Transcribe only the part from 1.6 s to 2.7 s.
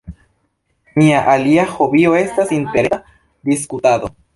hobio estas